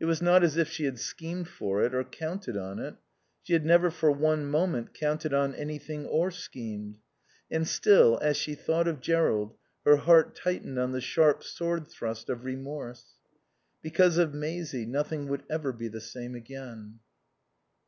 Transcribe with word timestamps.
It 0.00 0.06
was 0.06 0.20
not 0.20 0.42
as 0.42 0.56
if 0.56 0.66
she 0.68 0.82
had 0.84 0.98
schemed 0.98 1.46
for 1.46 1.80
it 1.84 1.94
or 1.94 2.02
counted 2.02 2.56
on 2.56 2.80
it. 2.80 2.96
She 3.44 3.52
had 3.52 3.64
never 3.64 3.88
for 3.88 4.10
one 4.10 4.46
moment 4.50 4.92
counted 4.92 5.32
on 5.32 5.54
anything 5.54 6.06
or 6.06 6.32
schemed. 6.32 6.98
And 7.52 7.68
still, 7.68 8.18
as 8.20 8.36
she 8.36 8.56
thought 8.56 8.88
of 8.88 9.00
Jerrold, 9.00 9.54
her 9.84 9.94
heart 9.98 10.34
tightened 10.34 10.80
on 10.80 10.90
the 10.90 11.00
sharp 11.00 11.44
sword 11.44 11.86
thrust 11.86 12.28
of 12.28 12.44
remorse. 12.44 13.12
Because 13.80 14.18
of 14.18 14.34
Maisie, 14.34 14.86
nothing 14.86 15.28
would 15.28 15.44
ever 15.48 15.72
be 15.72 15.86
the 15.86 16.00
same 16.00 16.34
again. 16.34 16.98